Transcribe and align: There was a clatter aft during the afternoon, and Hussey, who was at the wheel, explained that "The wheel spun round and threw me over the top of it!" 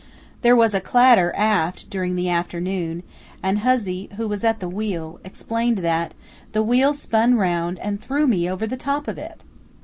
There 0.41 0.55
was 0.55 0.73
a 0.73 0.81
clatter 0.81 1.31
aft 1.37 1.87
during 1.91 2.15
the 2.15 2.27
afternoon, 2.27 3.03
and 3.43 3.59
Hussey, 3.59 4.09
who 4.17 4.27
was 4.27 4.43
at 4.43 4.59
the 4.59 4.67
wheel, 4.67 5.19
explained 5.23 5.77
that 5.85 6.15
"The 6.53 6.63
wheel 6.63 6.95
spun 6.95 7.35
round 7.37 7.77
and 7.77 8.01
threw 8.01 8.25
me 8.25 8.49
over 8.49 8.65
the 8.65 8.77
top 8.77 9.07
of 9.07 9.19
it!" 9.19 9.43